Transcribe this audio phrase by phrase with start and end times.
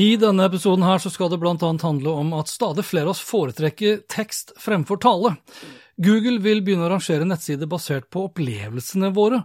[0.00, 3.12] I denne episoden her så skal det blant annet handle om at stadig flere av
[3.12, 5.34] oss foretrekker tekst fremfor tale.
[6.00, 9.42] Google vil begynne å rangere nettsider basert på opplevelsene våre,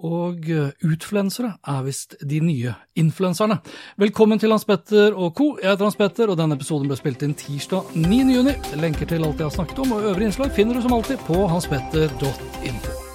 [0.00, 3.58] og utfluensere er visst de nye influenserne.
[4.00, 5.50] Velkommen til Hans Petter og co.
[5.60, 8.22] Jeg heter Hans Petter, og denne episoden ble spilt inn tirsdag 9.
[8.38, 8.56] juni.
[8.80, 11.44] Lenker til alt jeg har snakket om og øvrige innslag finner du som alltid på
[11.52, 13.09] hanspetter.info.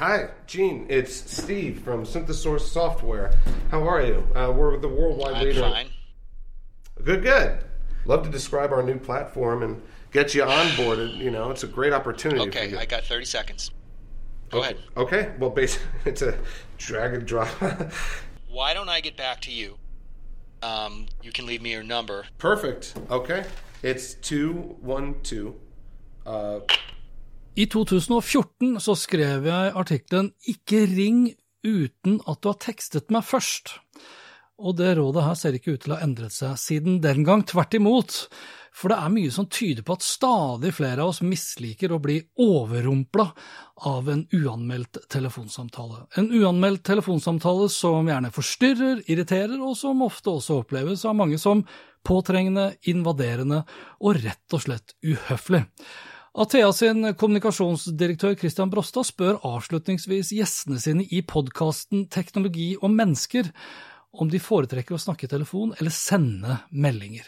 [0.00, 0.26] This is Gene.
[0.26, 0.86] Hi, Gene.
[0.88, 3.34] It's Steve from Synthesource Software.
[3.70, 4.26] How are you?
[4.34, 5.60] Uh, we're the worldwide I'm leader.
[5.60, 5.88] fine.
[7.04, 7.64] Good, good.
[8.06, 11.16] Love to describe our new platform and get you onboarded.
[11.18, 12.50] You know, it's a great opportunity.
[12.50, 12.76] for Okay.
[12.76, 13.70] I got 30 seconds.
[14.48, 14.78] Go ahead.
[14.96, 15.32] Okay.
[15.38, 16.38] Well, basically, it's a
[16.78, 17.48] drag and drop.
[18.48, 19.76] Why don't I get back to you?
[20.62, 22.24] Um, you can leave me your number.
[22.38, 22.94] Perfect.
[23.10, 23.44] Okay.
[23.82, 25.56] It's two one two.
[26.26, 26.60] Uh,
[27.58, 31.24] I 2014 så skrev jeg artikkelen Ikke ring
[31.66, 33.74] uten at du har tekstet meg først.
[34.60, 37.42] Og det rådet her ser ikke ut til å ha endret seg siden den gang,
[37.48, 38.16] tvert imot.
[38.76, 42.20] For det er mye som tyder på at stadig flere av oss misliker å bli
[42.40, 43.26] overrumpla
[43.90, 46.04] av en uanmeldt telefonsamtale.
[46.20, 51.64] En uanmeldt telefonsamtale som gjerne forstyrrer, irriterer, og som ofte også oppleves av mange som
[52.06, 53.64] påtrengende, invaderende
[53.98, 55.64] og rett og slett uhøflig.
[56.30, 63.48] Athea sin kommunikasjonsdirektør Christian Brostad spør avslutningsvis gjestene sine i podkasten Teknologi og mennesker
[64.14, 67.26] om de foretrekker å snakke i telefon eller sende meldinger.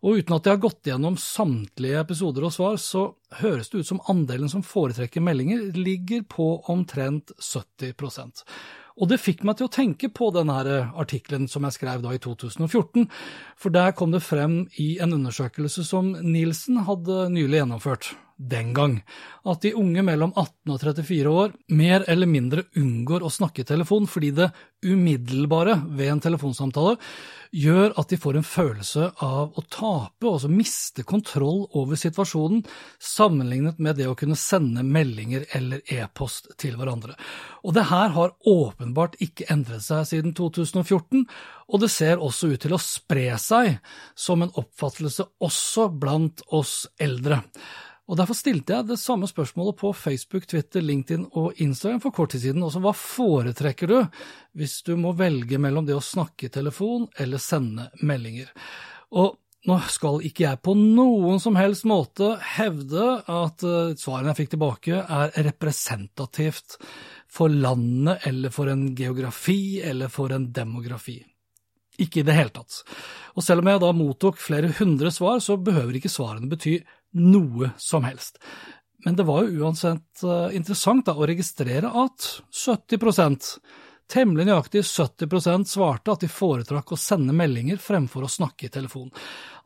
[0.00, 3.10] Og uten at jeg har gått gjennom samtlige episoder og svar, så
[3.42, 8.46] høres det ut som andelen som foretrekker meldinger, ligger på omtrent 70%
[9.00, 10.58] og det fikk meg til å tenke på denne
[11.00, 13.06] artikkelen som jeg skrev da i 2014,
[13.56, 18.94] for der kom det frem i en undersøkelse som Nielsen hadde nylig gjennomført den gang,
[19.44, 23.68] at de unge mellom 18 og 34 år mer eller mindre unngår å snakke i
[23.68, 24.48] telefon fordi det
[24.80, 26.96] umiddelbare ved en telefonsamtale
[27.52, 32.62] gjør at de får en følelse av å tape, altså miste kontroll over situasjonen,
[33.02, 37.18] sammenlignet med det å kunne sende meldinger eller e-post til hverandre.
[37.66, 41.26] Og det her har åpenbart ikke endret seg siden 2014,
[41.70, 43.76] og det ser også ut til å spre seg
[44.18, 47.42] som en oppfattelse også blant oss eldre.
[48.10, 52.32] Og Derfor stilte jeg det samme spørsmålet på Facebook, Twitter, LinkedIn og Instagram for kort
[52.34, 52.64] tid siden.
[52.66, 53.98] Også hva foretrekker du
[54.58, 58.50] hvis du må velge mellom det å snakke i telefon eller sende meldinger?
[59.14, 59.38] Og
[59.68, 64.54] nå skal ikke jeg på noen som helst måte hevde at uh, svarene jeg fikk
[64.56, 66.80] tilbake er representativt
[67.30, 71.20] for landet eller for en geografi eller for en demografi.
[72.00, 72.80] Ikke i det hele tatt.
[73.36, 76.78] Og selv om jeg da mottok flere hundre svar, så behøver ikke svarene bety
[77.18, 78.38] noe som helst.
[79.04, 83.00] Men det var jo uansett uh, interessant da, å registrere at 70
[84.10, 89.06] Temmelig nøyaktig 70% svarte at de foretrakk å sende meldinger fremfor å snakke i telefon.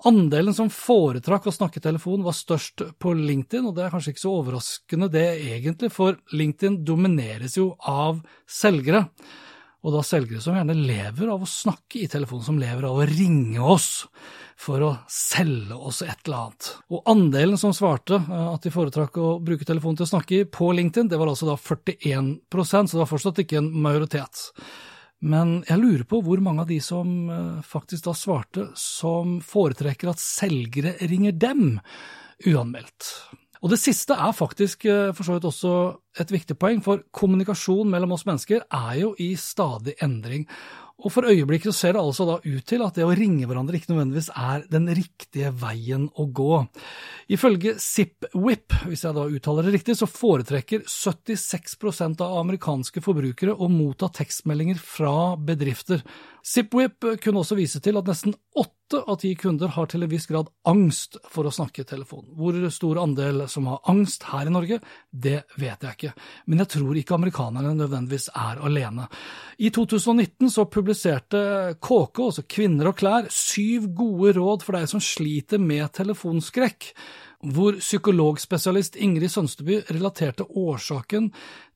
[0.04, 4.12] Andelen som foretrakk å snakke i telefon var størst på LinkedIn, og det er kanskje
[4.12, 9.06] ikke så overraskende det egentlig, for LinkedIn domineres jo av selgere
[9.84, 13.08] og da selgere som gjerne lever av å snakke i telefonen, som lever av å
[13.08, 14.06] ringe oss
[14.56, 16.70] for å selge oss et eller annet.
[16.94, 20.48] Og andelen som svarte eh, at de foretrakk å bruke telefonen til å snakke i
[20.48, 24.46] på LinkedIn, det var altså da 41% så det var fortsatt ikke en majoritet.
[25.24, 30.14] Men jeg lurer på hvor mange av de som eh, faktisk da svarte, som foretrekker
[30.14, 31.66] at selgere ringer dem
[32.48, 33.12] uanmeldt.
[33.64, 35.74] Og det siste er faktisk eh, for så vidt også
[36.20, 40.44] et viktig poeng, for kommunikasjon mellom oss mennesker er jo i stadig endring.
[41.04, 43.90] Og for øyeblikket ser det altså da ut til at det å ringe hverandre ikke
[43.90, 46.60] nødvendigvis er den riktige veien å gå.
[47.34, 53.68] Ifølge ZipWhip, hvis jeg da uttaler det riktig, så foretrekker 76% av amerikanske forbrukere å
[53.72, 56.04] motta tekstmeldinger fra bedrifter.
[56.46, 58.36] ZipWhip kunne også vise til at nesten
[58.84, 62.26] åtte av ti kunder har til en viss grad angst for å snakke i telefon.
[62.36, 66.12] Hvor stor andel som har angst her i Norge, det vet jeg ikke,
[66.46, 69.08] men jeg tror ikke amerikanerne nødvendigvis er alene.
[69.58, 75.02] I 2019 så publiserte KK, altså Kvinner og klær, syv gode råd for deg som
[75.02, 76.92] sliter med telefonskrekk
[77.44, 81.28] hvor psykologspesialist Ingrid Sønsteby relaterte årsaken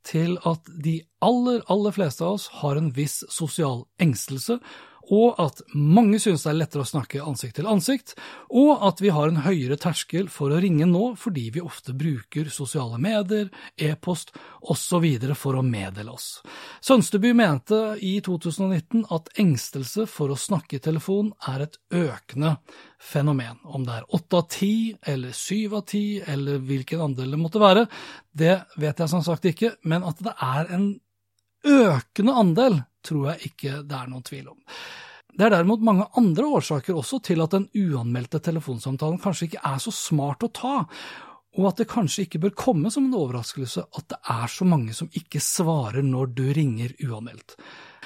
[0.07, 4.57] til at de aller, aller fleste av oss har en viss sosial engstelse,
[5.09, 8.15] og at mange synes det er lettere å snakke ansikt til ansikt,
[8.51, 12.51] og at vi har en høyere terskel for å ringe nå fordi vi ofte bruker
[12.53, 15.07] sosiale medier, e-post osv.
[15.39, 16.29] for å meddele oss.
[16.85, 22.57] Sønsteby mente i 2019 at engstelse for å snakke i telefon er et økende
[23.01, 23.59] fenomen.
[23.65, 27.63] Om det er åtte av ti, eller syv av ti, eller hvilken andel det måtte
[27.63, 27.87] være,
[28.33, 30.89] det vet jeg som sagt ikke, men at det er en
[31.69, 34.59] økende andel tror jeg ikke det er noen tvil om.
[35.39, 39.83] Det er derimot mange andre årsaker også til at den uanmeldte telefonsamtalen kanskje ikke er
[39.83, 40.79] så smart å ta,
[41.59, 44.95] og at det kanskje ikke bør komme som en overraskelse at det er så mange
[44.97, 47.55] som ikke svarer når du ringer uanmeldt.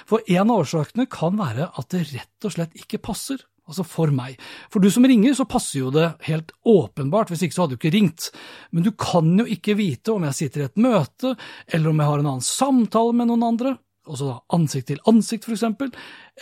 [0.08, 3.40] For en av årsakene kan være at det rett og slett ikke passer.
[3.62, 4.40] Altså for meg.
[4.72, 7.78] For du som ringer, så passer jo det helt åpenbart, hvis ikke så hadde du
[7.78, 8.26] ikke ringt.
[8.74, 11.36] Men du kan jo ikke vite om jeg sitter i et møte,
[11.70, 13.76] eller om jeg har en annen samtale med noen andre
[14.08, 15.90] altså da ansikt til ansikt for eksempel,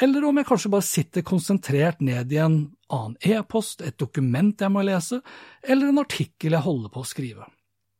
[0.00, 2.60] eller om jeg kanskje bare sitter konsentrert ned i en
[2.90, 5.20] annen e-post, et dokument jeg må lese,
[5.62, 7.48] eller en artikkel jeg holder på å skrive.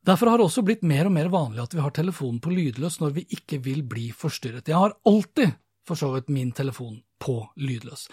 [0.05, 2.97] Derfor har det også blitt mer og mer vanlig at vi har telefonen på lydløs
[3.03, 4.65] når vi ikke vil bli forstyrret.
[4.65, 5.53] Jeg har alltid
[5.87, 8.07] for så vidt min telefon på lydløs.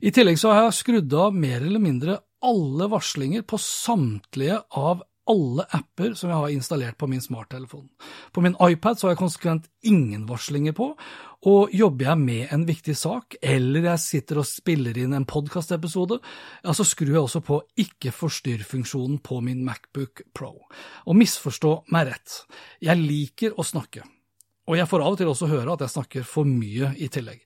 [0.00, 2.16] I tillegg så har jeg skrudd av mer eller mindre
[2.46, 7.88] alle varslinger på samtlige av alle apper som jeg har installert på min smarttelefon.
[8.32, 10.92] På min iPad så har jeg konsekvent ingen varslinger på,
[11.46, 16.18] og jobber jeg med en viktig sak, eller jeg sitter og spiller inn en podkastepisode,
[16.64, 20.52] ja, så skrur jeg også på ikke forstyrr-funksjonen på min Macbook Pro.
[21.06, 22.42] Og misforstå meg rett,
[22.82, 24.06] jeg liker å snakke,
[24.66, 27.42] og jeg får av og til også høre at jeg snakker for mye i tillegg.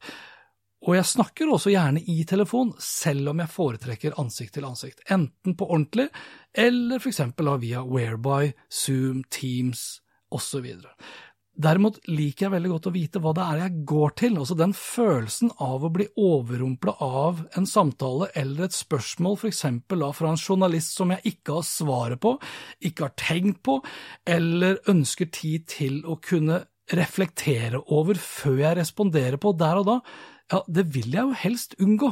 [0.81, 5.57] Og jeg snakker også gjerne i telefon, selv om jeg foretrekker ansikt til ansikt, enten
[5.59, 6.09] på ordentlig
[6.57, 10.01] eller for eksempel via Whereby, Zoom, Teams
[10.33, 10.67] osv.
[11.61, 14.73] Derimot liker jeg veldig godt å vite hva det er jeg går til, altså den
[14.77, 20.41] følelsen av å bli overrumpla av en samtale eller et spørsmål, for eksempel fra en
[20.41, 22.37] journalist som jeg ikke har svaret på,
[22.89, 23.77] ikke har tenkt på,
[24.25, 26.63] eller ønsker tid til å kunne
[26.97, 29.53] reflektere over før jeg responderer på.
[29.61, 29.99] Der og da,
[30.51, 32.11] ja, det vil jeg jo helst unngå.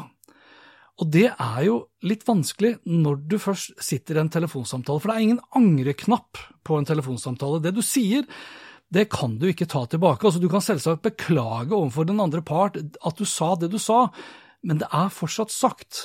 [0.99, 1.77] Og det er jo
[2.07, 6.79] litt vanskelig når du først sitter i en telefonsamtale, for det er ingen angreknapp på
[6.79, 7.63] en telefonsamtale.
[7.63, 8.27] Det du sier,
[8.91, 10.27] det kan du ikke ta tilbake.
[10.27, 14.09] Altså, du kan selvsagt beklage overfor den andre part at du sa det du sa,
[14.67, 16.01] men det er fortsatt sagt.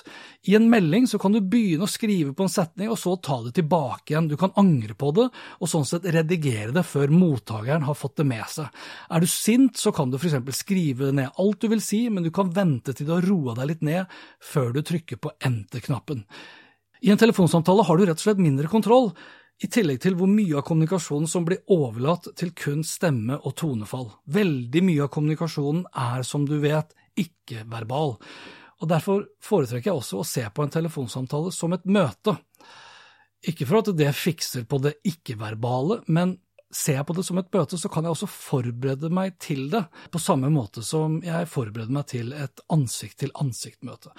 [0.45, 3.39] I en melding så kan du begynne å skrive på en setning, og så ta
[3.41, 4.29] det tilbake igjen.
[4.29, 5.27] Du kan angre på det,
[5.57, 8.69] og sånn sett redigere det før mottakeren har fått det med seg.
[9.09, 12.31] Er du sint, så kan du eksempel skrive ned alt du vil si, men du
[12.35, 14.19] kan vente til du har roa deg litt ned
[14.53, 16.21] før du trykker på enter-knappen.
[17.03, 19.11] I en telefonsamtale har du rett og slett mindre kontroll,
[19.61, 24.09] i tillegg til hvor mye av kommunikasjonen som blir overlatt til kun stemme og tonefall.
[24.33, 28.15] Veldig mye av kommunikasjonen er, som du vet, ikke-verbal.
[28.83, 32.35] Og Derfor foretrekker jeg også å se på en telefonsamtale som et møte.
[33.47, 36.37] Ikke for at det fikser på det ikke-verbale, men
[36.73, 39.83] ser jeg på det som et møte, så kan jeg også forberede meg til det,
[40.11, 44.13] på samme måte som jeg forbereder meg til et ansikt-til-ansikt-møte.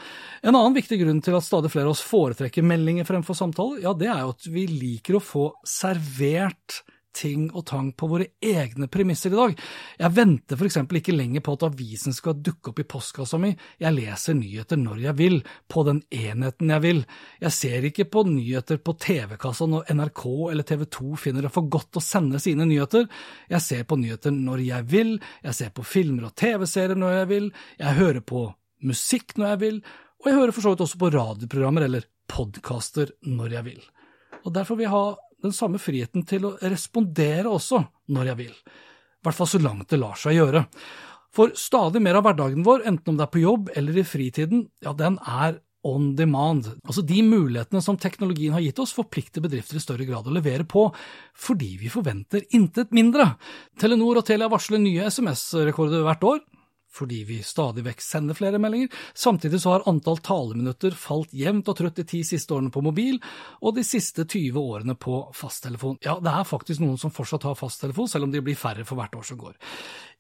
[0.47, 3.95] En annen viktig grunn til at stadig flere av oss foretrekker meldinger fremfor samtaler, ja,
[3.99, 6.85] det er jo at vi liker å få servert
[7.15, 9.55] ting og tang på våre egne premisser i dag.
[10.01, 13.53] Jeg venter for eksempel ikke lenger på at avisen skal dukke opp i postkassa mi,
[13.81, 15.39] jeg leser nyheter når jeg vil,
[15.71, 17.03] på den enheten jeg vil.
[17.43, 21.71] Jeg ser ikke på nyheter på TV-kassa når NRK eller TV 2 finner det for
[21.71, 23.09] godt å sende sine nyheter,
[23.51, 27.31] jeg ser på nyheter når jeg vil, jeg ser på filmer og TV-serier når jeg
[27.33, 28.47] vil, jeg hører på
[28.85, 29.83] musikk når jeg vil,
[30.21, 33.83] og jeg hører for så vidt også på radioprogrammer eller podkaster når jeg vil.
[34.45, 35.07] Og Derfor vil jeg ha
[35.45, 37.83] den samme friheten til å respondere også
[38.15, 38.55] når jeg vil.
[38.55, 40.65] I hvert fall så langt det lar seg gjøre.
[41.35, 44.67] For stadig mer av hverdagen vår, enten om det er på jobb eller i fritiden,
[44.85, 46.69] ja, den er on demand.
[46.87, 50.65] Altså De mulighetene som teknologien har gitt oss, forplikter bedrifter i større grad å levere
[50.69, 50.87] på,
[51.37, 53.35] fordi vi forventer intet mindre.
[53.81, 56.41] Telenor og Telia varsler nye SMS-rekorder hvert år,
[56.95, 58.93] fordi vi stadig vekk sender flere meldinger.
[59.19, 63.19] Samtidig så har antall taleminutter falt jevnt og trutt de ti siste årene på mobil,
[63.61, 65.99] og de siste 20 årene på fasttelefon.
[66.07, 69.01] Ja, det er faktisk noen som fortsatt har fasttelefon, selv om de blir færre for
[69.01, 69.59] hvert år som går.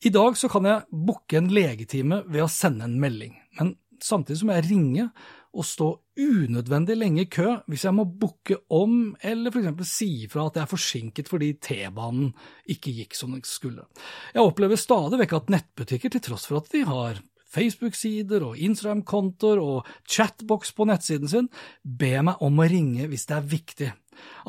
[0.04, 4.40] I dag så kan jeg booke en legetime ved å sende en melding, men samtidig
[4.40, 5.08] så må jeg ringe
[5.54, 9.90] og stå unødvendig lenge i kø hvis jeg må booke om, eller f.eks.
[9.90, 12.32] si ifra at jeg er forsinket fordi T-banen
[12.70, 13.86] ikke gikk som den skulle.
[14.34, 17.22] Jeg opplever stadig vekk at nettbutikker, til tross for at de har
[17.54, 21.50] Facebook-sider og Instagram-kontoer og chatbox på nettsiden sin,
[21.82, 23.90] ber meg om å ringe hvis det er viktig.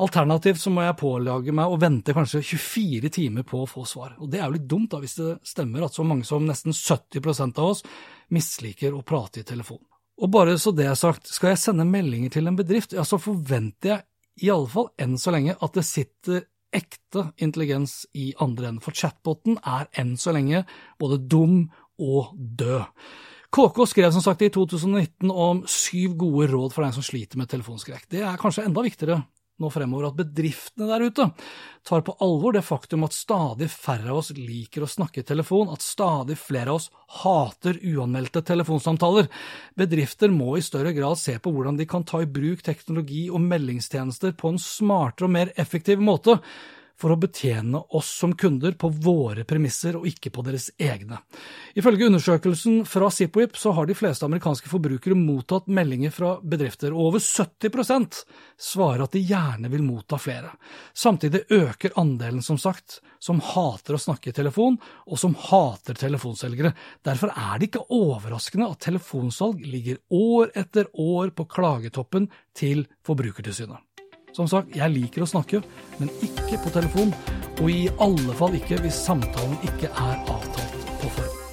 [0.02, 4.14] Alternativt så må jeg pålage meg å vente kanskje 24 timer på å få svar.
[4.22, 6.74] Og det er jo litt dumt da, hvis det stemmer at så mange som nesten
[6.76, 7.84] 70% av oss
[8.34, 9.82] misliker å prate i telefon.
[10.16, 13.18] Og bare så det er sagt, skal jeg sende meldinger til en bedrift, ja, så
[13.20, 16.44] forventer jeg i alle fall enn så lenge at det sitter
[16.76, 20.64] ekte intelligens i andre enden, for chatboten er enn så lenge
[21.00, 21.62] både dum
[22.02, 22.84] og død.
[23.56, 27.48] KK skrev som sagt i 2019 om syv gode råd for deg som sliter med
[27.48, 28.08] telefonskrekk.
[28.12, 29.22] Det er kanskje enda viktigere
[29.62, 31.26] nå fremover at bedriftene der ute
[31.86, 35.70] tar på alvor det faktum at stadig færre av oss liker å snakke i telefon,
[35.70, 36.88] at stadig flere av oss
[37.22, 39.28] hater uanmeldte telefonsamtaler.
[39.78, 43.44] Bedrifter må i større grad se på hvordan de kan ta i bruk teknologi og
[43.46, 46.40] meldingstjenester på en smartere og mer effektiv måte
[47.00, 51.18] for å betjene oss som kunder på våre premisser og ikke på deres egne.
[51.76, 57.10] Ifølge undersøkelsen fra Zipwhip så har de fleste amerikanske forbrukere mottatt meldinger fra bedrifter, og
[57.10, 58.22] over 70%
[58.60, 60.54] svarer at de gjerne vil motta flere.
[60.96, 66.72] Samtidig øker andelen, som sagt, som hater å snakke i telefon, og som hater telefonselgere.
[67.04, 73.84] Derfor er det ikke overraskende at telefonsalg ligger år etter år på klagetoppen til Forbrukertilsynet.
[74.36, 75.62] Som sagt, jeg liker å snakke,
[75.96, 77.12] men ikke på telefon.
[77.56, 81.44] Og i alle fall ikke hvis samtalen ikke er avtalt på forhånd.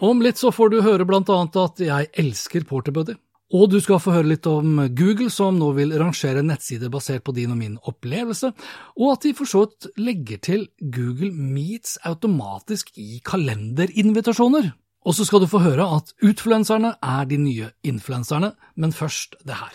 [0.00, 3.18] Om litt så får du høre blant annet at jeg elsker Porterbuddy.
[3.52, 7.34] Og du skal få høre litt om Google, som nå vil rangere nettsider basert på
[7.36, 8.52] din og min opplevelse,
[8.96, 14.70] og at de for så vidt legger til Google Meets automatisk i kalenderinvitasjoner.
[15.04, 19.58] Og så skal du få høre at utfluenserne er de nye influenserne, men først det
[19.58, 19.74] her.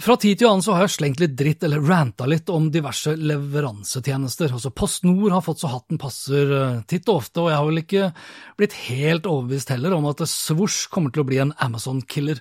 [0.00, 3.12] Fra tid til annen så har jeg slengt litt dritt eller ranta litt om diverse
[3.12, 4.54] leveransetjenester.
[4.56, 7.68] Altså Post Nord har fått så hatten passer eh, titt og ofte, og jeg har
[7.68, 8.08] vel ikke
[8.56, 12.40] blitt helt overbevist heller om at Svosj kommer til å bli en Amazon-killer.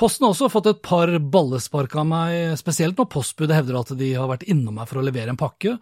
[0.00, 4.14] Posten har også fått et par ballespark av meg, spesielt når postbudet hevder at de
[4.16, 5.76] har vært innom meg for å levere en pakke,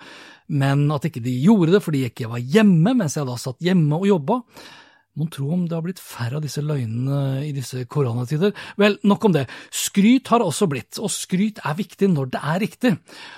[0.50, 3.62] men at ikke de gjorde det fordi jeg ikke var hjemme mens jeg da satt
[3.62, 4.42] hjemme og jobba.
[5.14, 8.50] Mon tro om det har blitt færre av disse løgnene i disse koronatider?
[8.80, 9.44] Vel, nok om det.
[9.70, 12.92] Skryt har også blitt, og skryt er viktig når det er riktig.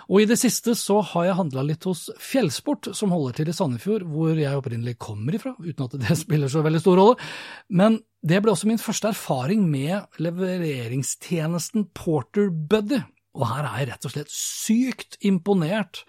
[0.09, 3.57] Og i det siste så har jeg handla litt hos Fjellsport, som holder til i
[3.59, 7.19] Sandefjord, hvor jeg opprinnelig kommer ifra, uten at det spiller så veldig stor rolle.
[7.69, 13.03] Men det ble også min første erfaring med levereringstjenesten Porter Buddy.
[13.37, 16.07] Og her er jeg rett og slett sykt imponert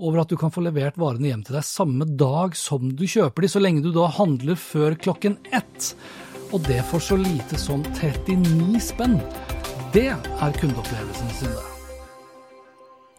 [0.00, 3.44] over at du kan få levert varene hjem til deg samme dag som du kjøper
[3.44, 5.92] de, så lenge du da handler før klokken ett.
[6.50, 9.20] Og det for så lite som 39 spenn.
[9.94, 11.69] Det er kundeopplevelsen sin.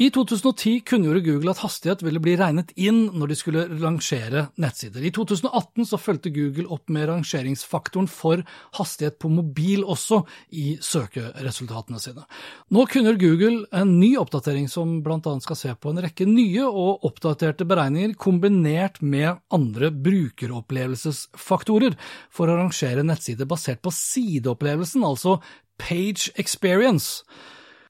[0.01, 5.03] I 2010 kunngjorde Google at hastighet ville bli regnet inn når de skulle rangere nettsider.
[5.05, 8.41] I 2018 så fulgte Google opp med rangeringsfaktoren for
[8.79, 10.23] hastighet på mobil også
[10.57, 12.25] i søkeresultatene sine.
[12.73, 15.37] Nå kunngjør Google en ny oppdatering som bl.a.
[15.45, 21.93] skal se på en rekke nye og oppdaterte beregninger kombinert med andre brukeropplevelsesfaktorer
[22.33, 25.37] for å rangere nettsider basert på sideopplevelsen, altså
[25.77, 27.21] page experience.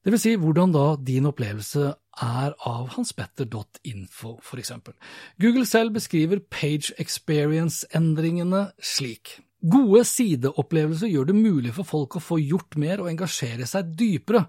[0.02, 4.96] Det vil si hvordan da din opplevelse er av hanspetter.info, eksempel.
[5.42, 9.38] Google selv beskriver page experience-endringene slik.
[9.62, 14.48] Gode sideopplevelser gjør det mulig for folk å få gjort mer og engasjere seg dypere.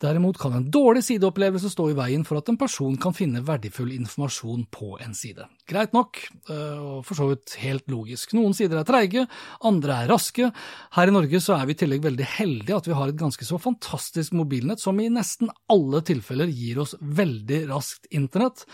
[0.00, 3.90] Derimot kan en dårlig sideopplevelse stå i veien for at en person kan finne verdifull
[3.92, 5.44] informasjon på en side.
[5.68, 8.32] Greit nok, eh, og for så vidt helt logisk.
[8.32, 9.26] Noen sider er treige,
[9.60, 10.48] andre er raske.
[10.96, 13.44] Her i Norge så er vi i tillegg veldig heldige at vi har et ganske
[13.44, 18.64] så fantastisk mobilnett som i nesten alle tilfeller gir oss veldig raskt internett.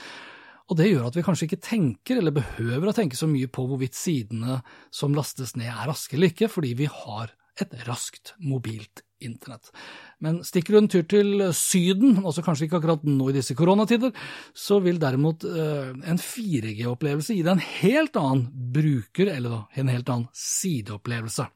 [0.71, 3.67] Og det gjør at vi kanskje ikke tenker, eller behøver å tenke så mye på
[3.67, 4.61] hvorvidt sidene
[4.95, 9.73] som lastes ned er raske eller ikke, fordi vi har et raskt mobilt internett.
[10.19, 14.15] Men stikker du en tur til Syden, også kanskje ikke akkurat nå i disse koronatider,
[14.57, 20.11] så vil derimot eh, en 4G-opplevelse gi deg en helt annen bruker, eller en helt
[20.13, 21.49] annen sideopplevelse.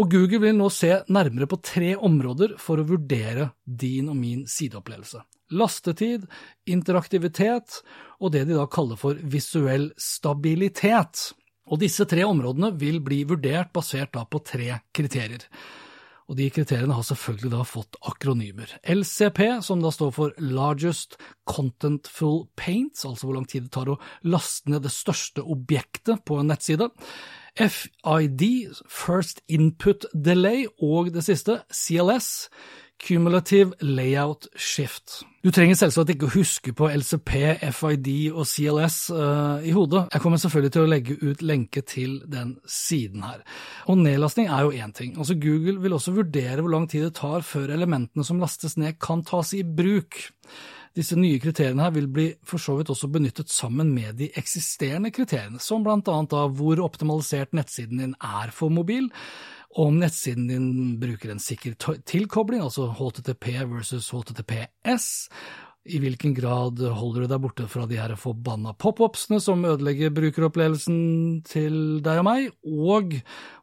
[0.00, 4.46] Og Google vil nå se nærmere på tre områder for å vurdere din og min
[4.48, 5.20] sideopplevelse.
[5.52, 6.24] Lastetid,
[6.64, 7.82] interaktivitet
[8.22, 11.28] og det de da kaller for visuell stabilitet.
[11.68, 15.44] Og disse tre områdene vil bli vurdert basert på tre kriterier
[16.32, 18.70] og de kriteriene har selvfølgelig da fått akronymer.
[18.88, 23.98] LCP, som da står for Largest Contentful Paints, altså hvor lang tid det tar å
[24.24, 26.88] laste ned det største objektet på en nettside.
[27.52, 28.46] FID,
[28.88, 32.48] First Input Delay, og det siste, CLS,
[33.02, 35.24] Cumulative Layout Shift.
[35.42, 37.32] Du trenger selvsagt ikke å huske på LCP,
[37.74, 39.22] FID og CLS uh,
[39.58, 40.04] eh, i hodet.
[40.14, 43.40] Jeg kommer selvfølgelig til å legge ut lenke til den siden her.
[43.90, 45.16] Og nedlastning er jo én ting.
[45.18, 49.00] Altså Google vil også vurdere hvor lang tid det tar før elementene som lastes ned
[49.02, 50.20] kan tas i bruk.
[50.94, 55.10] Disse nye kriteriene her vil bli for så vidt også benyttet sammen med de eksisterende
[55.14, 59.08] kriteriene, som blant annet da hvor optimalisert nettsiden din er for mobil,
[59.78, 61.76] om nettsiden din bruker en sikker
[62.08, 65.06] tilkobling, altså HTTP versus HTTPS,
[65.82, 71.40] i hvilken grad holder du deg borte fra de her forbanna pop-upsene som ødelegger brukeropplevelsen
[71.48, 73.16] til deg og meg, og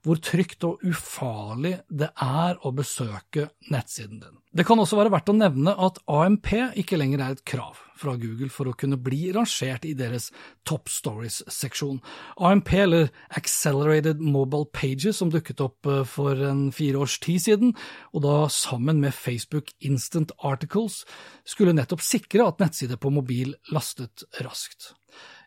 [0.04, 4.36] hvor trygt og ufarlig det er å besøke nettsiden din.
[4.50, 6.48] Det kan også være verdt å nevne at AMP
[6.82, 10.32] ikke lenger er et krav fra Google for å kunne bli rangert i deres
[10.66, 12.00] Top Stories-seksjon.
[12.42, 17.76] AMP, eller Accelerated Mobile Pages, som dukket opp eh, for en fire års tid siden,
[18.10, 21.04] og da sammen med Facebook Instant Articles,
[21.46, 24.96] skulle nettopp sikre at nettsider på mobil lastet raskt.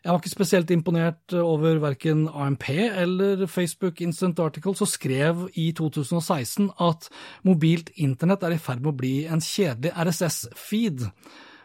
[0.03, 5.69] Jeg var ikke spesielt imponert over verken AMP eller Facebook Instant Articles, og skrev i
[5.71, 7.07] 2016 at
[7.47, 11.05] mobilt internett er i ferd med å bli en kjedelig RSS-feed.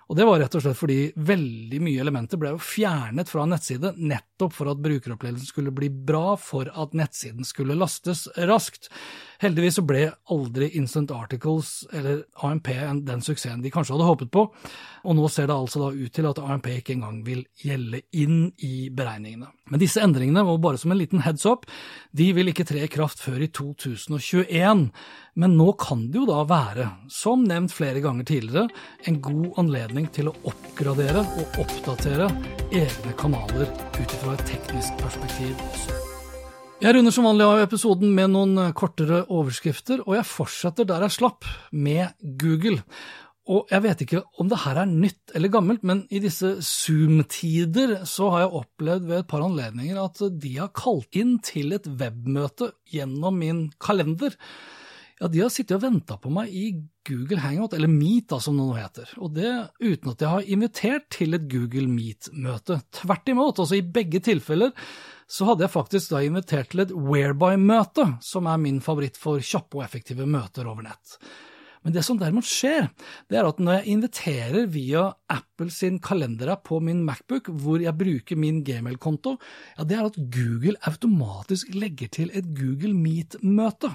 [0.09, 3.57] Og det var rett og slett fordi veldig mye elementer ble jo fjernet fra en
[3.57, 8.87] nettside nettopp for at brukeropplevelsen skulle bli bra for at nettsiden skulle lastes raskt.
[9.43, 12.71] Heldigvis så ble aldri Instant Articles eller AMP
[13.07, 14.47] den suksessen de kanskje hadde håpet på,
[15.07, 18.49] og nå ser det altså da ut til at AMP ikke engang vil gjelde inn
[18.67, 19.51] i beregningene.
[19.71, 21.67] Men disse endringene, og bare som en liten heads up,
[22.17, 24.89] de vil ikke tre i kraft før i 2021.
[25.39, 28.67] Men nå kan det jo da være, som nevnt flere ganger tidligere,
[29.07, 32.27] en god anledning til å oppgradere og oppdatere
[32.75, 35.95] egne kanaler ut fra et teknisk perspektiv også.
[36.83, 41.07] Jeg runder som vanlig av episoden med noen eh, kortere overskrifter, og jeg fortsetter der
[41.07, 42.83] jeg slapp, med Google.
[43.49, 48.03] Og jeg vet ikke om det her er nytt eller gammelt, men i disse Zoom-tider
[48.05, 51.89] så har jeg opplevd ved et par anledninger at de har kalt inn til et
[51.89, 54.37] webmøte gjennom min kalender.
[55.19, 56.69] Ja, de har sittet og venta på meg i
[57.09, 59.51] Google Hangout, eller Meet da, som det nå heter, og det
[59.81, 62.79] uten at jeg har invitert til et Google Meet-møte.
[63.01, 64.75] Tvert imot, altså i begge tilfeller
[65.29, 69.81] så hadde jeg faktisk da invitert til et Whereby-møte, som er min favoritt for kjappe
[69.81, 71.19] og effektive møter over nett.
[71.85, 72.89] Men det som derimot skjer,
[73.31, 77.97] det er at når jeg inviterer via Apple sin kalenderapp på min Macbook, hvor jeg
[77.99, 79.37] bruker min Gmail-konto,
[79.77, 83.93] ja, det er at Google automatisk legger til et Google Meet-møte.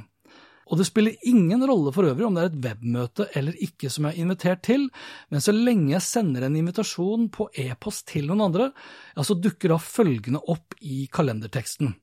[0.73, 4.07] Og det spiller ingen rolle for øvrig om det er et webmøte eller ikke som
[4.07, 4.87] jeg er invitert til,
[5.29, 8.71] men så lenge jeg sender en invitasjon på e-post til noen andre,
[9.13, 11.93] ja, så dukker da følgende opp i kalenderteksten.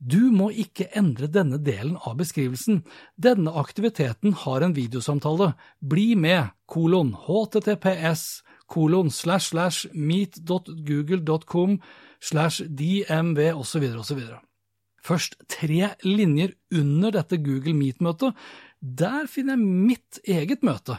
[0.00, 2.80] Du må ikke endre denne delen av beskrivelsen.
[3.20, 5.52] Denne aktiviteten har en videosamtale.
[5.80, 11.78] Bli med, kolon, https, kolon slash slash meet.google.com
[12.20, 13.86] slash dmv osv.
[14.00, 14.26] osv.
[15.04, 18.32] Først tre linjer under dette Google Meet-møtet,
[18.80, 20.96] der finner jeg mitt eget møte.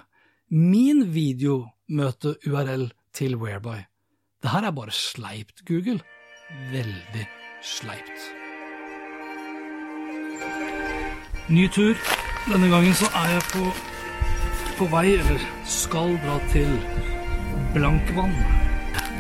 [0.49, 3.79] Min videomøte-URL til Whereby.
[4.41, 5.99] Det her er bare sleipt, Google.
[6.71, 7.25] Veldig
[7.65, 8.27] sleipt.
[11.49, 11.97] Ny tur.
[12.45, 13.63] Denne gangen så er jeg på,
[14.77, 16.69] på vei, eller skal dra til
[17.73, 18.37] Blankvann.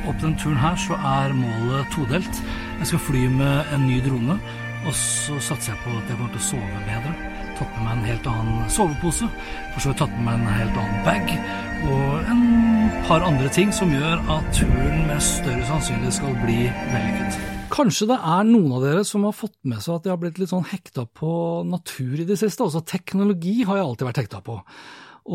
[0.05, 2.43] Opp den turen her så er målet todelt.
[2.77, 4.37] Jeg skal fly med en ny drone,
[4.85, 7.13] og så satser jeg på at jeg kommer til å sove bedre.
[7.55, 9.27] Tatt med meg en helt annen sovepose,
[9.71, 11.33] for så har jeg tatt med meg en helt annen bag,
[11.89, 12.45] og en
[13.07, 16.59] par andre ting som gjør at turen med større sannsynlighet skal bli
[16.93, 17.39] vellykket.
[17.75, 20.37] Kanskje det er noen av dere som har fått med seg at jeg har blitt
[20.39, 21.31] litt sånn hekta på
[21.67, 22.63] natur i det siste.
[22.63, 24.59] Altså teknologi har jeg alltid vært hekta på.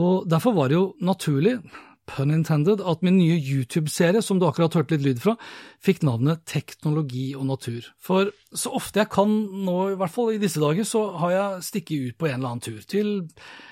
[0.00, 1.56] Og derfor var det jo naturlig,
[2.08, 5.36] pun intended, at min nye YouTube-serie, som du akkurat hørte litt lyd fra,
[5.84, 7.86] fikk navnet Teknologi og natur.
[8.02, 9.30] For så ofte jeg kan
[9.64, 12.52] nå, i hvert fall i disse dager, så har jeg stikket ut på en eller
[12.54, 12.80] annen tur.
[12.90, 13.12] Til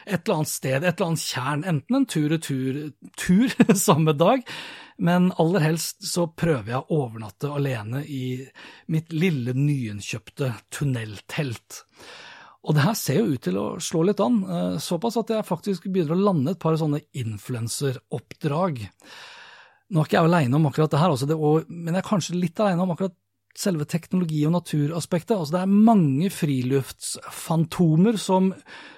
[0.06, 1.66] et eller annet sted, et eller annet tjern.
[1.72, 2.80] Enten en tur-retur
[3.18, 4.46] tur samme dag,
[4.98, 8.40] men aller helst så prøver jeg å overnatte alene i
[8.90, 11.84] mitt lille nyinnkjøpte tunneltelt.
[12.66, 14.40] Og det her ser jo ut til å slå litt an,
[14.82, 18.80] såpass at jeg faktisk begynner å lande et par sånne influenseroppdrag.
[19.88, 21.28] Nå er ikke jeg aleine om akkurat det her, også,
[21.70, 23.14] men jeg er kanskje litt aleine om akkurat
[23.56, 25.36] selve teknologi- og naturaspektet.
[25.36, 28.52] Altså det er mange friluftsfantomer som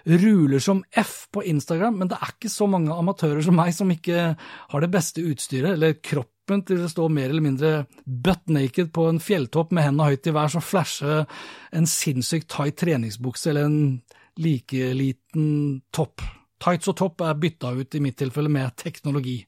[0.06, 3.90] ruler som F på Instagram, men det er ikke så mange amatører som meg som
[3.92, 7.72] ikke har det beste utstyret, eller kroppen til å stå mer eller mindre
[8.04, 11.24] butt naked på en fjelltopp med hendene høyt i vær som flasher
[11.76, 14.00] en sinnssykt tight treningsbukse eller en
[14.40, 16.24] like liten topp.
[16.60, 19.38] Tights og topp er bytta ut i mitt tilfelle med teknologi.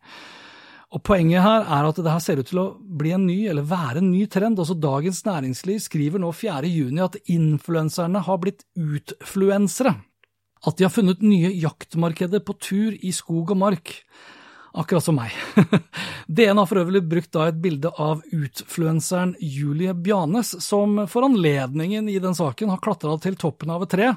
[0.92, 3.64] Og Poenget her er at det her ser ut til å bli en ny, eller
[3.64, 4.60] være en ny trend.
[4.60, 6.68] Også Dagens Næringsliv skriver nå 4.
[6.68, 9.96] juni at influenserne har blitt utfluensere.
[10.62, 13.96] At de har funnet nye jaktmarkeder på tur i skog og mark.
[14.78, 15.32] Akkurat som meg.
[16.32, 22.08] DN har for øvrig brukt da et bilde av utfluenseren Julie Bjanes, som for anledningen
[22.08, 24.12] i den saken har klatra til toppen av et tre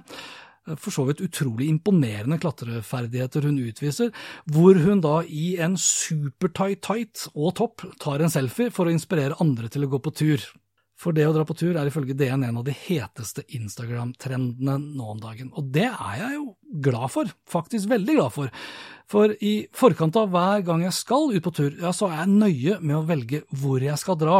[0.74, 4.12] for så vidt utrolig imponerende klatreferdigheter hun utviser,
[4.50, 9.38] hvor hun da i en supertight tight og topp tar en selfie for å inspirere
[9.44, 10.46] andre til å gå på tur.
[10.96, 15.08] For det å dra på tur er ifølge DN en av de heteste Instagram-trendene nå
[15.12, 15.50] om dagen.
[15.60, 16.46] Og det er jeg jo
[16.86, 18.54] glad for, faktisk veldig glad for.
[19.12, 22.38] For i forkant av hver gang jeg skal ut på tur, ja, så er jeg
[22.40, 24.40] nøye med å velge hvor jeg skal dra.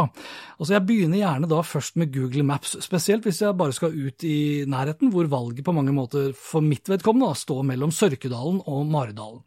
[0.56, 4.26] Altså Jeg begynner gjerne da først med Google Maps, spesielt hvis jeg bare skal ut
[4.26, 9.44] i nærheten, hvor valget på mange måter for mitt vedkommende står mellom Sørkedalen og Maridalen.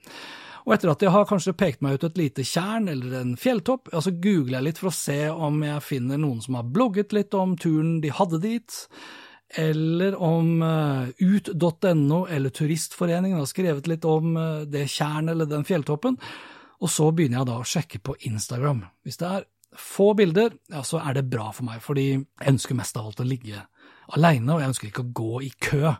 [0.69, 3.89] Og etter at jeg har kanskje pekt meg ut et lite tjern eller en fjelltopp,
[3.89, 7.15] ja, så googler jeg litt for å se om jeg finner noen som har blogget
[7.17, 8.75] litt om turen de hadde dit,
[9.57, 15.65] eller om uh, ut.no eller Turistforeningen har skrevet litt om uh, det tjernet eller den
[15.65, 16.19] fjelltoppen,
[16.77, 18.85] og så begynner jeg da å sjekke på Instagram.
[19.01, 22.77] Hvis det er få bilder, ja, så er det bra for meg, fordi jeg ønsker
[22.77, 23.65] mest av alt å ligge
[24.13, 25.95] aleine, og jeg ønsker ikke å gå i kø.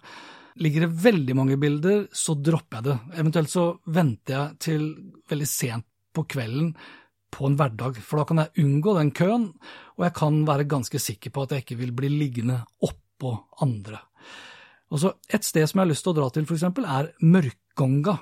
[0.60, 2.98] Ligger det veldig mange bilder, så dropper jeg det.
[3.22, 4.88] Eventuelt så venter jeg til
[5.32, 6.74] veldig sent på kvelden
[7.30, 9.50] på en hverdag, for da kan jeg unngå den køen,
[9.98, 14.02] og jeg kan være ganske sikker på at jeg ikke vil bli liggende oppå andre.
[14.89, 17.13] Og så Et sted som jeg har lyst til å dra til, for eksempel, er
[17.22, 18.17] Mørkgonga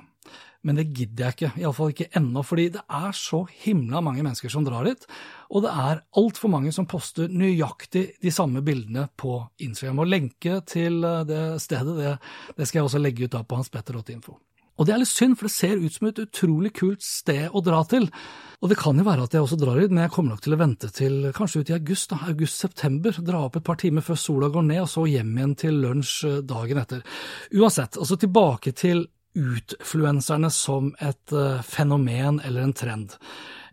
[0.68, 4.52] men det gidder jeg ikke, iallfall ikke ennå, fordi det er så himla mange mennesker
[4.52, 5.06] som drar dit,
[5.48, 10.04] og det er altfor mange som poster nøyaktig de samme bildene på Instagram.
[10.04, 12.18] Og lenke til eh, det stedet, det,
[12.58, 14.36] det skal jeg også legge ut da på hanspetter.info.
[14.78, 17.64] Og det er litt synd, for det ser ut som et utrolig kult sted å
[17.66, 18.06] dra til.
[18.62, 20.54] Og det kan jo være at jeg også drar dit, men jeg kommer nok til
[20.54, 23.18] å vente til kanskje ut i august, da, august-september.
[23.26, 26.16] Dra opp et par timer før sola går ned, og så hjem igjen til lunsj
[26.30, 27.02] eh, dagen etter.
[27.58, 33.16] Uansett, altså tilbake til utfluenserne som et uh, fenomen eller en trend.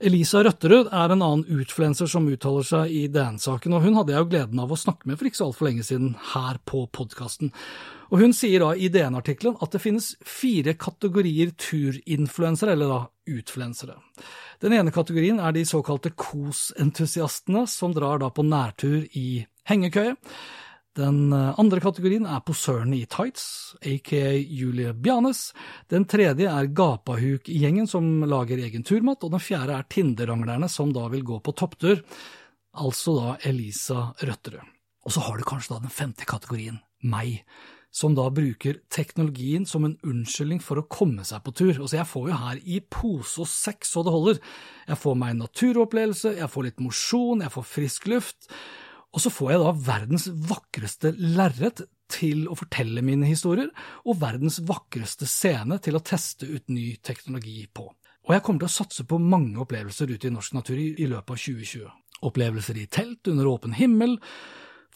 [0.04, 4.24] Elisa Røtterud er en annen utfluenser som uttaler seg i DN-saken, og hun hadde jeg
[4.24, 7.54] jo gleden av å snakke med for ikke så altfor lenge siden her på podkasten.
[8.12, 13.00] Og Hun sier da i DN-artikkelen at det finnes fire kategorier turinfluensere, eller da
[13.38, 13.96] utfluensere.
[14.62, 20.14] Den ene kategorien er de såkalte KOS-entusiastene, som drar da på nærtur i hengekøye.
[20.94, 25.48] Den eh, andre kategorien er posørene i tights, aka Julie Bjanes.
[25.90, 31.08] Den tredje er Gapahuk-gjengen som lager egen turmat, og den fjerde er Tinderanglerne som da
[31.10, 32.04] vil gå på topptur,
[32.78, 34.70] altså da Elisa Røtterød.
[35.04, 37.42] Og så har du kanskje da den femte kategorien, meg,
[37.94, 41.74] som da bruker teknologien som en unnskyldning for å komme seg på tur.
[41.76, 44.40] Altså, jeg får jo her i pose og sekk så det holder.
[44.88, 48.48] Jeg får meg en naturopplevelse, jeg får litt mosjon, jeg får frisk luft.
[49.14, 53.70] Og så får jeg da verdens vakreste lerret til å fortelle mine historier,
[54.04, 57.86] og verdens vakreste scene til å teste ut ny teknologi på.
[58.24, 61.30] Og jeg kommer til å satse på mange opplevelser ute i norsk natur i, løpet
[61.30, 61.90] av 2020.
[62.24, 64.16] Opplevelser i telt under åpen himmel,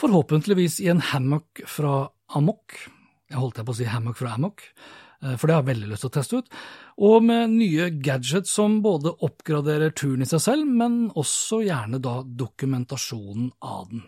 [0.01, 2.75] forhåpentligvis i en hammock fra Amok.
[3.29, 4.65] Jeg holdt jeg på å si hammock fra Amok,
[5.19, 6.53] for det har jeg veldig lyst til å teste ut.
[7.09, 12.21] Og med nye gadgets som både oppgraderer turen i seg selv, men også gjerne da
[12.23, 14.07] dokumentasjonen av den.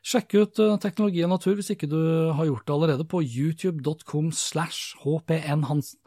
[0.00, 2.00] Sjekk ut eh, Teknologi og natur hvis ikke du
[2.36, 6.00] har gjort det allerede, på youtube.com slash hpnhansen.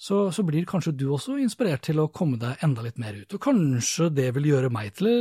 [0.00, 3.34] Så, så, blir kanskje du også inspirert til å komme deg enda litt mer ut.
[3.36, 5.18] Og kanskje det vil gjøre meg til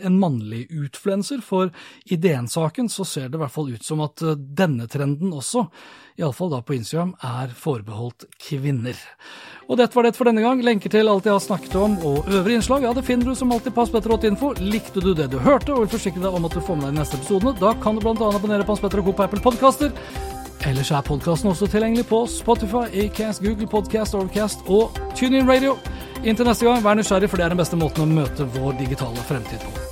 [0.00, 1.70] en mannlig utfluenser, for
[2.04, 5.66] i DN-saken så ser det i hvert fall ut som at eh, denne trenden også,
[6.20, 8.98] iallfall da på Instagram, er forbeholdt kvinner.
[9.68, 10.60] Og dette var det for denne gang.
[10.64, 13.52] Lenker til alt jeg har snakket om og øvrige innslag, ja, det finner du som
[13.54, 14.52] alltid på Aspetter8info.
[14.60, 16.96] Likte du det du hørte og vil forsikre deg om at du får med deg
[16.96, 18.30] de neste episodene, da kan du bl.a.
[18.32, 19.92] abonnere på Aspetter og Co på Apple Podkaster.
[20.68, 25.74] Ellers er podkasten også tilgjengelig på Spotify, Acast, Google Podcast, Overcast og TuneIn Radio.
[26.22, 29.24] Inntil neste gang, vær nysgjerrig, for det er den beste måten å møte vår digitale
[29.26, 29.88] fremtid på.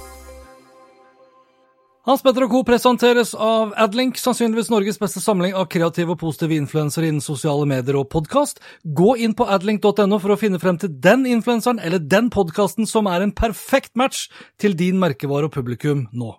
[2.06, 2.60] Hans Petter og co.
[2.64, 7.98] presenteres av Adlink, sannsynligvis Norges beste samling av kreative og positive influensere innen sosiale medier
[7.98, 8.62] og podkast.
[8.82, 13.10] Gå inn på adlink.no for å finne frem til den influenseren eller den podkasten som
[13.10, 16.32] er en perfekt match til din merkevare og publikum nå.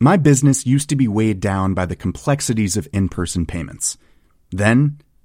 [0.00, 3.98] My business used to be weighed down by the complexities of in-person payments.
[4.50, 4.98] Then,